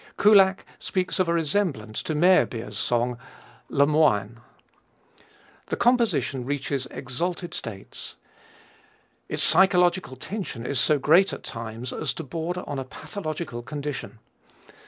[0.17, 3.19] Kullak speaks of a resemblance to Meyerbeer's song,
[3.69, 4.39] Le Moine.
[5.67, 8.15] The composition reaches exalted states.
[9.29, 14.17] Its psychological tension is so great at times as to border on a pathological condition.